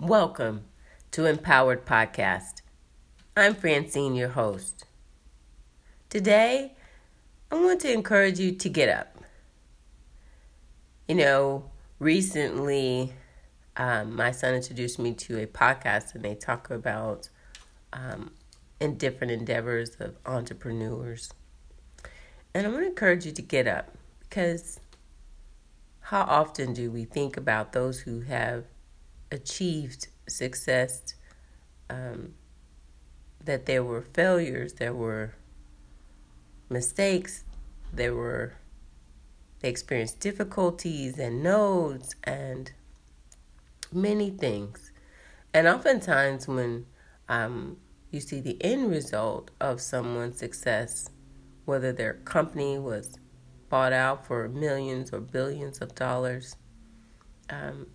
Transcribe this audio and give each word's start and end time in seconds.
Welcome 0.00 0.64
to 1.10 1.26
Empowered 1.26 1.84
Podcast. 1.84 2.62
I'm 3.36 3.54
Francine, 3.54 4.14
your 4.14 4.30
host. 4.30 4.86
Today, 6.08 6.72
I 7.50 7.56
want 7.56 7.82
to 7.82 7.92
encourage 7.92 8.38
you 8.38 8.52
to 8.52 8.68
get 8.70 8.88
up. 8.88 9.18
You 11.06 11.16
know, 11.16 11.70
recently, 11.98 13.12
um, 13.76 14.16
my 14.16 14.30
son 14.30 14.54
introduced 14.54 14.98
me 14.98 15.12
to 15.12 15.38
a 15.38 15.46
podcast, 15.46 16.14
and 16.14 16.24
they 16.24 16.34
talk 16.34 16.70
about 16.70 17.28
um, 17.92 18.30
in 18.80 18.96
different 18.96 19.32
endeavors 19.32 19.96
of 20.00 20.16
entrepreneurs. 20.24 21.30
And 22.54 22.66
I 22.66 22.70
want 22.70 22.84
to 22.84 22.88
encourage 22.88 23.26
you 23.26 23.32
to 23.32 23.42
get 23.42 23.68
up 23.68 23.94
because 24.20 24.80
how 26.00 26.22
often 26.22 26.72
do 26.72 26.90
we 26.90 27.04
think 27.04 27.36
about 27.36 27.72
those 27.74 28.00
who 28.00 28.22
have 28.22 28.64
achieved 29.30 30.08
success, 30.28 31.14
um, 31.88 32.34
that 33.44 33.66
there 33.66 33.82
were 33.82 34.02
failures, 34.02 34.74
there 34.74 34.94
were 34.94 35.34
mistakes, 36.68 37.44
there 37.92 38.14
were 38.14 38.54
they 39.60 39.68
experienced 39.68 40.20
difficulties 40.20 41.18
and 41.18 41.42
nodes 41.42 42.16
and 42.24 42.72
many 43.92 44.30
things. 44.30 44.90
And 45.52 45.66
oftentimes, 45.66 46.48
when 46.48 46.86
um, 47.28 47.76
you 48.10 48.20
see 48.20 48.40
the 48.40 48.56
end 48.62 48.90
result 48.90 49.50
of 49.60 49.80
someone's 49.80 50.38
success, 50.38 51.10
whether 51.66 51.92
their 51.92 52.14
company 52.14 52.78
was 52.78 53.18
bought 53.68 53.92
out 53.92 54.26
for 54.26 54.48
millions 54.48 55.12
or 55.12 55.20
billions 55.20 55.80
of 55.80 55.94
dollars, 55.94 56.56
um, 57.50 57.86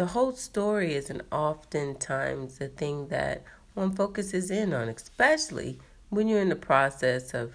the 0.00 0.06
whole 0.06 0.32
story 0.32 0.94
isn't 0.94 1.20
oftentimes 1.30 2.56
the 2.56 2.68
thing 2.68 3.08
that 3.08 3.44
one 3.74 3.92
focuses 3.92 4.50
in 4.50 4.72
on, 4.72 4.88
especially 4.88 5.78
when 6.08 6.26
you're 6.26 6.40
in 6.40 6.48
the 6.48 6.56
process 6.56 7.34
of 7.34 7.54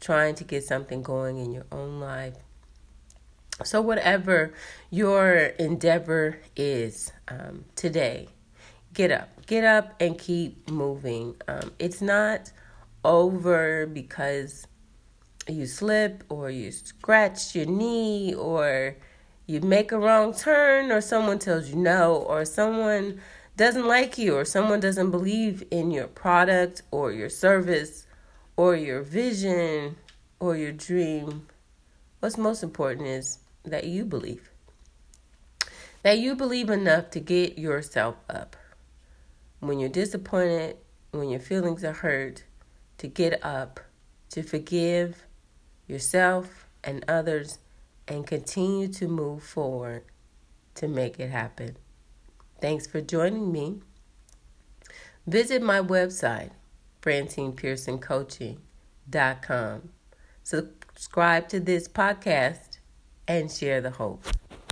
trying 0.00 0.34
to 0.34 0.42
get 0.42 0.64
something 0.64 1.02
going 1.02 1.36
in 1.36 1.52
your 1.52 1.66
own 1.70 2.00
life. 2.00 2.36
So, 3.62 3.82
whatever 3.82 4.54
your 4.88 5.34
endeavor 5.58 6.38
is 6.56 7.12
um, 7.28 7.66
today, 7.76 8.28
get 8.94 9.10
up. 9.10 9.28
Get 9.46 9.62
up 9.62 9.92
and 10.00 10.18
keep 10.18 10.70
moving. 10.70 11.36
Um, 11.46 11.72
it's 11.78 12.00
not 12.00 12.52
over 13.04 13.86
because 13.86 14.66
you 15.46 15.66
slip 15.66 16.24
or 16.30 16.48
you 16.48 16.72
scratch 16.72 17.54
your 17.54 17.66
knee 17.66 18.32
or 18.32 18.96
you 19.46 19.60
make 19.60 19.92
a 19.92 19.98
wrong 19.98 20.32
turn 20.34 20.90
or 20.90 21.00
someone 21.00 21.38
tells 21.38 21.70
you 21.70 21.76
no 21.76 22.14
or 22.14 22.44
someone 22.44 23.20
doesn't 23.56 23.86
like 23.86 24.16
you 24.16 24.36
or 24.36 24.44
someone 24.44 24.80
doesn't 24.80 25.10
believe 25.10 25.64
in 25.70 25.90
your 25.90 26.06
product 26.06 26.82
or 26.90 27.12
your 27.12 27.28
service 27.28 28.06
or 28.56 28.74
your 28.76 29.02
vision 29.02 29.96
or 30.40 30.56
your 30.56 30.72
dream, 30.72 31.46
what's 32.20 32.38
most 32.38 32.62
important 32.62 33.06
is 33.06 33.38
that 33.64 33.84
you 33.84 34.04
believe. 34.04 34.50
That 36.02 36.18
you 36.18 36.34
believe 36.34 36.68
enough 36.68 37.10
to 37.10 37.20
get 37.20 37.58
yourself 37.58 38.16
up. 38.28 38.56
When 39.60 39.78
you're 39.78 39.88
disappointed, 39.88 40.76
when 41.12 41.28
your 41.28 41.40
feelings 41.40 41.84
are 41.84 41.92
hurt, 41.92 42.42
to 42.98 43.06
get 43.06 43.44
up, 43.44 43.80
to 44.30 44.42
forgive 44.42 45.24
yourself 45.86 46.66
and 46.82 47.04
others 47.06 47.58
and 48.12 48.26
continue 48.26 48.88
to 48.88 49.08
move 49.08 49.42
forward 49.42 50.04
to 50.74 50.86
make 50.86 51.18
it 51.18 51.30
happen. 51.30 51.78
Thanks 52.60 52.86
for 52.86 53.00
joining 53.00 53.50
me. 53.50 53.80
Visit 55.26 55.62
my 55.62 55.80
website, 55.80 56.50
FrancinePearsonCoaching.com. 57.00 59.88
Subscribe 60.42 61.48
to 61.48 61.60
this 61.60 61.88
podcast 61.88 62.76
and 63.26 63.50
share 63.50 63.80
the 63.80 63.88
hope. 63.90 64.26